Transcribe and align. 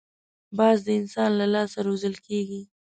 باز 0.57 0.77
د 0.85 0.87
انسان 0.99 1.31
له 1.39 1.45
لاس 1.53 1.71
روزل 1.87 2.15
کېږي 2.25 2.61